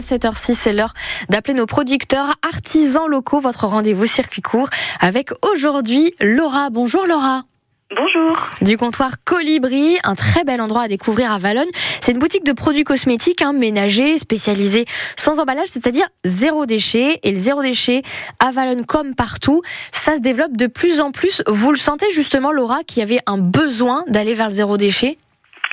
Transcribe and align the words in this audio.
7h06, 0.00 0.54
c'est 0.54 0.72
l'heure 0.72 0.94
d'appeler 1.28 1.54
nos 1.54 1.66
producteurs 1.66 2.36
artisans 2.48 3.08
locaux, 3.08 3.40
votre 3.40 3.66
rendez-vous 3.66 4.06
circuit 4.06 4.42
court 4.42 4.68
avec 5.00 5.30
aujourd'hui 5.42 6.14
Laura. 6.20 6.70
Bonjour 6.70 7.04
Laura. 7.04 7.42
Bonjour. 7.90 8.48
Du 8.62 8.76
comptoir 8.76 9.16
Colibri, 9.24 9.98
un 10.04 10.14
très 10.14 10.44
bel 10.44 10.60
endroit 10.60 10.82
à 10.82 10.88
découvrir 10.88 11.32
à 11.32 11.38
Valognes. 11.38 11.70
C'est 12.00 12.12
une 12.12 12.20
boutique 12.20 12.44
de 12.44 12.52
produits 12.52 12.84
cosmétiques 12.84 13.42
hein, 13.42 13.52
ménagers 13.52 14.18
spécialisée 14.18 14.84
sans 15.16 15.40
emballage, 15.40 15.66
c'est-à-dire 15.66 16.06
zéro 16.22 16.64
déchet. 16.64 17.18
Et 17.24 17.32
le 17.32 17.36
zéro 17.36 17.60
déchet 17.60 18.02
à 18.38 18.52
Valognes 18.52 18.84
comme 18.84 19.16
partout, 19.16 19.62
ça 19.90 20.14
se 20.14 20.20
développe 20.20 20.56
de 20.56 20.68
plus 20.68 21.00
en 21.00 21.10
plus. 21.10 21.42
Vous 21.48 21.72
le 21.72 21.76
sentez 21.76 22.06
justement 22.12 22.52
Laura, 22.52 22.84
qu'il 22.84 23.00
y 23.00 23.02
avait 23.02 23.20
un 23.26 23.38
besoin 23.38 24.04
d'aller 24.06 24.34
vers 24.34 24.46
le 24.46 24.52
zéro 24.52 24.76
déchet? 24.76 25.18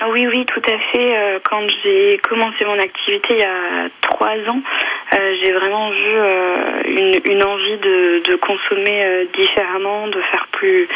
Oui, 0.09 0.27
oui, 0.27 0.45
tout 0.45 0.61
à 0.65 0.77
fait. 0.91 1.17
Euh, 1.17 1.39
quand 1.43 1.61
j'ai 1.83 2.19
commencé 2.19 2.65
mon 2.65 2.77
activité 2.79 3.27
il 3.31 3.39
y 3.39 3.43
a 3.43 3.89
trois 4.01 4.35
ans, 4.49 4.61
euh, 5.13 5.35
j'ai 5.41 5.53
vraiment 5.53 5.89
vu 5.89 6.15
euh, 6.15 7.21
une, 7.25 7.43
envie 7.43 7.77
de, 7.77 8.35
consommer 8.35 9.27
différemment, 9.33 10.07
de 10.07 10.21
faire 10.21 10.47
plus, 10.51 10.87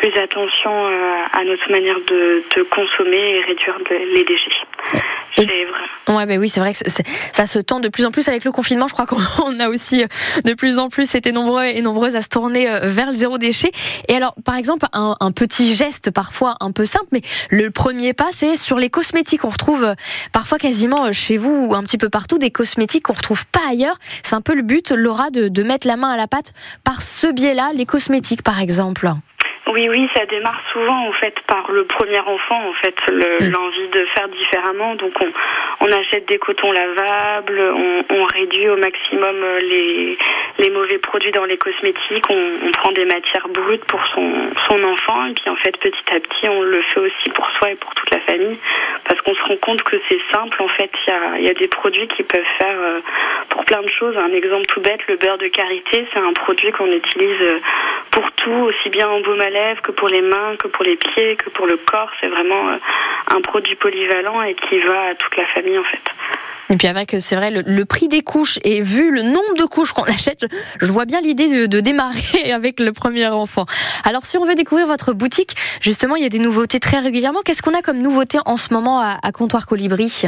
plus 0.00 0.18
attention 0.18 0.70
à 0.70 1.44
notre 1.44 1.70
manière 1.70 1.98
de, 2.08 2.42
de 2.56 2.62
consommer 2.62 3.36
et 3.36 3.40
réduire 3.42 3.76
les 3.90 4.24
déchets. 4.24 5.46
Ouais, 6.08 6.26
bah 6.26 6.36
oui, 6.38 6.48
c'est 6.48 6.60
vrai 6.60 6.72
que 6.72 6.78
ça 7.32 7.46
se 7.46 7.58
tend 7.58 7.80
de 7.80 7.88
plus 7.88 8.04
en 8.04 8.10
plus 8.10 8.26
avec 8.28 8.44
le 8.44 8.50
confinement. 8.50 8.88
Je 8.88 8.94
crois 8.94 9.06
qu'on 9.06 9.16
a 9.60 9.68
aussi 9.68 10.04
de 10.44 10.54
plus 10.54 10.78
en 10.78 10.88
plus 10.88 11.14
été 11.14 11.32
nombreux 11.32 11.64
et 11.64 11.80
nombreuses 11.82 12.16
à 12.16 12.22
se 12.22 12.28
tourner 12.28 12.66
vers 12.82 13.06
le 13.08 13.12
zéro 13.12 13.38
déchet. 13.38 13.70
Et 14.08 14.14
alors, 14.14 14.34
par 14.44 14.56
exemple, 14.56 14.86
un, 14.92 15.16
un 15.20 15.32
petit 15.32 15.74
geste 15.74 16.10
parfois 16.10 16.56
un 16.60 16.72
peu 16.72 16.84
simple, 16.84 17.06
mais 17.12 17.22
le 17.50 17.70
premier 17.70 18.12
pas, 18.12 18.28
c'est 18.32 18.56
sur 18.56 18.78
les 18.78 18.90
cosmétiques. 18.90 19.44
On 19.44 19.48
retrouve 19.48 19.84
euh, 19.84 19.94
parfois 20.32 20.58
quasiment 20.58 21.06
euh, 21.06 21.12
chez 21.12 21.36
vous 21.36 21.66
ou 21.66 21.74
un 21.74 21.82
petit 21.82 21.98
peu 21.98 22.08
partout 22.08 22.38
des 22.38 22.50
cosmétiques 22.50 23.04
qu'on 23.04 23.12
retrouve 23.12 23.46
pas 23.46 23.60
ailleurs. 23.68 23.98
C'est 24.22 24.34
un 24.34 24.40
peu 24.40 24.54
le 24.54 24.62
but, 24.62 24.90
Laura, 24.90 25.30
de, 25.30 25.48
de 25.48 25.62
mettre 25.62 25.86
la 25.86 25.96
main 25.96 26.10
à 26.10 26.16
la 26.16 26.26
pâte 26.26 26.52
par 26.84 27.02
ce 27.02 27.26
biais-là, 27.26 27.70
les 27.74 27.86
cosmétiques 27.86 28.42
par 28.42 28.60
exemple. 28.60 29.10
Oui, 29.66 29.88
oui, 29.88 30.08
ça 30.14 30.26
démarre 30.26 30.60
souvent 30.72 31.08
en 31.08 31.12
fait 31.12 31.38
par 31.46 31.70
le 31.70 31.84
premier 31.84 32.18
enfant, 32.18 32.60
en 32.68 32.72
fait, 32.72 32.96
mm. 33.08 33.50
l'envie 33.52 33.88
de 33.88 34.04
faire 34.14 34.28
différemment. 34.28 34.94
Donc 34.96 35.12
on, 35.20 35.28
on 35.80 35.92
achète 35.92 36.26
des 36.26 36.38
cotons 36.38 36.72
lavables, 36.72 37.60
on, 37.60 38.04
on 38.10 38.24
réduit 38.24 38.68
au 38.68 38.76
maximum 38.76 39.36
euh, 39.42 39.60
les, 39.60 40.18
les, 40.58 40.70
mauvais 40.70 40.98
produits 40.98 41.32
dans 41.32 41.44
les 41.44 41.56
cosmétiques, 41.56 42.24
on, 42.30 42.66
on, 42.66 42.70
prend 42.72 42.92
des 42.92 43.04
matières 43.04 43.48
brutes 43.48 43.84
pour 43.84 44.00
son, 44.14 44.32
son 44.68 44.82
enfant, 44.82 45.26
et 45.26 45.34
puis 45.34 45.48
en 45.50 45.56
fait 45.56 45.76
petit 45.76 46.04
à 46.14 46.20
petit 46.20 46.48
on 46.48 46.62
le 46.62 46.80
fait 46.82 47.00
aussi 47.00 47.30
pour 47.30 47.48
soi 47.50 47.70
et 47.70 47.74
pour 47.76 47.94
toute 47.94 48.10
la 48.10 48.20
famille, 48.20 48.58
parce 49.06 49.20
qu'on 49.20 49.34
se 49.34 49.42
rend 49.42 49.56
compte 49.56 49.82
que 49.82 49.96
c'est 50.08 50.20
simple. 50.32 50.62
En 50.62 50.68
fait, 50.68 50.90
il 51.06 51.10
y 51.10 51.12
a, 51.12 51.40
y 51.40 51.48
a, 51.48 51.54
des 51.54 51.68
produits 51.68 52.08
qui 52.08 52.22
peuvent 52.22 52.42
faire 52.58 52.76
euh, 52.78 53.00
pour 53.48 53.64
plein 53.64 53.82
de 53.82 53.90
choses. 53.90 54.16
Un 54.16 54.32
exemple 54.32 54.66
tout 54.66 54.80
bête, 54.80 55.00
le 55.08 55.16
beurre 55.16 55.38
de 55.38 55.48
karité, 55.48 56.06
c'est 56.12 56.18
un 56.20 56.32
produit 56.32 56.72
qu'on 56.72 56.90
utilise 56.90 57.40
euh, 57.40 57.58
pour 58.10 58.30
tout, 58.32 58.50
aussi 58.50 58.88
bien 58.90 59.08
en 59.08 59.20
baume 59.20 59.40
à 59.40 59.50
lèvres 59.60 59.82
que 59.82 59.92
pour 59.92 60.08
les 60.08 60.22
mains, 60.22 60.56
que 60.58 60.68
pour 60.68 60.84
les 60.84 60.96
pieds, 60.96 61.36
que 61.36 61.50
pour 61.50 61.66
le 61.66 61.76
corps. 61.76 62.10
C'est 62.20 62.28
vraiment 62.28 62.68
euh, 62.70 62.76
un 63.28 63.40
produit 63.40 63.74
polyvalent 63.76 64.42
et 64.42 64.54
qui 64.54 64.78
va 64.80 65.10
à 65.10 65.14
toute 65.14 65.36
la 65.36 65.46
famille 65.46 65.78
en 65.78 65.84
fait. 65.84 66.02
Et 66.72 66.76
puis 66.76 66.86
avec, 66.86 67.16
c'est 67.18 67.34
vrai, 67.34 67.50
le, 67.50 67.84
prix 67.84 68.06
des 68.06 68.22
couches 68.22 68.60
et 68.62 68.80
vu 68.80 69.10
le 69.10 69.22
nombre 69.22 69.54
de 69.58 69.64
couches 69.64 69.92
qu'on 69.92 70.04
achète, 70.16 70.46
je 70.80 70.92
vois 70.92 71.04
bien 71.04 71.20
l'idée 71.20 71.66
de, 71.66 71.80
démarrer 71.80 72.52
avec 72.54 72.80
le 72.80 72.92
premier 72.92 73.26
enfant. 73.26 73.66
Alors 74.04 74.24
si 74.24 74.38
on 74.38 74.44
veut 74.44 74.54
découvrir 74.54 74.86
votre 74.86 75.12
boutique, 75.12 75.56
justement, 75.80 76.16
il 76.16 76.22
y 76.22 76.26
a 76.26 76.28
des 76.28 76.38
nouveautés 76.38 76.78
très 76.78 77.00
régulièrement. 77.00 77.40
Qu'est-ce 77.44 77.62
qu'on 77.62 77.74
a 77.74 77.82
comme 77.82 77.98
nouveauté 77.98 78.38
en 78.46 78.56
ce 78.56 78.72
moment 78.72 79.00
à, 79.00 79.18
à 79.22 79.32
Comptoir 79.32 79.66
Colibri? 79.66 80.26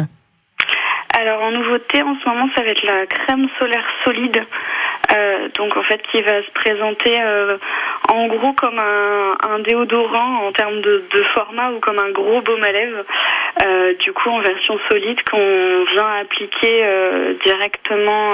Alors 1.15 1.43
en 1.43 1.51
nouveauté 1.51 2.03
en 2.03 2.17
ce 2.19 2.29
moment 2.29 2.49
ça 2.57 2.63
va 2.63 2.71
être 2.71 2.83
la 2.85 3.07
crème 3.07 3.47
solaire 3.59 3.85
solide 4.03 4.45
euh, 5.15 5.49
donc 5.57 5.77
en 5.77 5.83
fait 5.83 6.01
qui 6.11 6.23
va 6.23 6.43
se 6.43 6.51
présenter 6.53 7.21
euh, 7.21 7.57
en 8.11 8.27
gros 8.29 8.53
comme 8.53 8.79
un, 8.79 9.59
déodorant 9.61 10.47
en 10.47 10.53
termes 10.53 10.81
de, 10.81 11.03
format 11.35 11.71
ou 11.73 11.81
comme 11.81 11.99
un 11.99 12.11
gros 12.11 12.41
baume 12.41 12.63
à 12.63 12.73
lèvres. 12.73 13.05
Euh, 13.63 13.95
du 13.95 14.13
coup 14.13 14.31
en 14.31 14.41
version 14.41 14.79
solide 14.91 15.23
qu'on 15.31 15.85
vient 15.93 16.09
appliquer 16.21 16.83
directement 17.45 18.31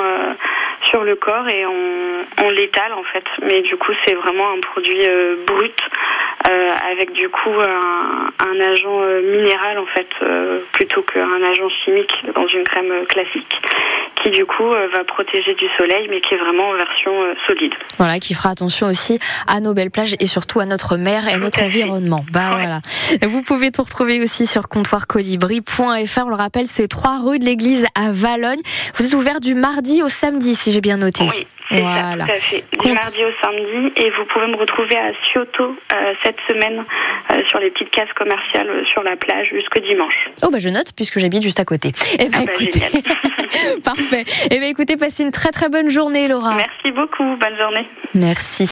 sur 0.84 1.02
le 1.02 1.16
corps 1.16 1.48
et 1.48 1.66
on, 1.66 2.44
on 2.44 2.50
l'étale 2.50 2.92
en 2.92 3.02
fait. 3.02 3.24
Mais 3.42 3.62
du 3.62 3.76
coup 3.76 3.92
c'est 4.04 4.14
vraiment 4.14 4.50
un 4.50 4.60
produit 4.60 5.06
brut 5.46 5.80
avec 6.90 7.12
du 7.12 7.28
coup 7.28 7.54
un, 7.60 8.30
un 8.48 8.60
agent 8.60 9.00
minéral 9.22 9.78
en 9.78 9.86
fait 9.86 10.08
plutôt 10.72 11.02
qu'un 11.02 11.42
agent 11.42 11.68
chimique 11.84 12.24
dans 12.34 12.46
une 12.46 12.64
crème 12.64 13.04
classique 13.06 13.60
qui 14.30 14.36
du 14.36 14.46
coup 14.46 14.68
va 14.68 15.04
protéger 15.04 15.54
du 15.54 15.66
soleil 15.76 16.08
mais 16.08 16.20
qui 16.20 16.34
est 16.34 16.38
vraiment 16.38 16.72
version 16.74 17.22
euh, 17.22 17.34
solide. 17.46 17.74
Voilà, 17.98 18.18
qui 18.18 18.34
fera 18.34 18.50
attention 18.50 18.86
aussi 18.86 19.18
à 19.46 19.60
nos 19.60 19.74
belles 19.74 19.90
plages 19.90 20.14
et 20.20 20.26
surtout 20.26 20.60
à 20.60 20.66
notre 20.66 20.96
mer 20.96 21.28
et 21.28 21.34
à 21.34 21.38
notre 21.38 21.62
environnement. 21.62 22.24
Bah 22.32 22.50
voilà. 22.52 22.80
Vous 23.22 23.42
pouvez 23.42 23.70
tout 23.70 23.82
retrouver 23.82 24.20
aussi 24.22 24.46
sur 24.46 24.68
comptoircolibri.fr. 24.68 26.24
On 26.24 26.28
le 26.28 26.34
rappelle, 26.34 26.66
c'est 26.66 26.88
3 26.88 27.20
rue 27.24 27.38
de 27.38 27.44
l'église 27.44 27.86
à 27.94 28.10
Valognes. 28.10 28.62
Vous 28.96 29.06
êtes 29.06 29.14
ouvert 29.14 29.40
du 29.40 29.54
mardi 29.54 30.02
au 30.02 30.08
samedi, 30.08 30.54
si 30.54 30.72
j'ai 30.72 30.80
bien 30.80 30.96
noté. 30.96 31.24
Oui. 31.24 31.46
Voilà. 31.70 32.24
Ça, 32.24 32.24
tout 32.24 32.30
à 32.30 32.40
fait. 32.40 32.64
Du 32.80 32.92
mardi 32.92 33.24
au 33.24 33.32
samedi. 33.42 33.92
Et 34.02 34.10
vous 34.10 34.24
pouvez 34.32 34.46
me 34.46 34.56
retrouver 34.56 34.96
à 34.96 35.12
Cioto 35.30 35.76
euh, 35.92 36.14
cette 36.24 36.38
semaine 36.48 36.84
euh, 37.30 37.42
sur 37.48 37.58
les 37.58 37.70
petites 37.70 37.90
cases 37.90 38.12
commerciales 38.14 38.84
sur 38.90 39.02
la 39.02 39.16
plage 39.16 39.48
jusqu'au 39.52 39.80
dimanche. 39.80 40.30
Oh, 40.42 40.48
bah 40.50 40.58
je 40.58 40.70
note 40.70 40.92
puisque 40.96 41.18
j'habite 41.18 41.42
juste 41.42 41.60
à 41.60 41.64
côté. 41.64 41.92
Eh 42.14 42.28
ben, 42.28 42.30
ah 42.34 42.44
bah, 42.46 42.52
écoutez... 42.54 42.80
Parfait. 43.88 44.24
Eh 44.50 44.58
bien, 44.58 44.68
écoutez, 44.68 44.96
passez 44.96 45.22
une 45.22 45.30
très 45.30 45.50
très 45.50 45.70
bonne 45.70 45.88
journée, 45.88 46.28
Laura. 46.28 46.56
Merci 46.56 46.92
beaucoup. 46.92 47.24
Bonne 47.36 47.56
journée. 47.58 47.88
Merci. 48.14 48.66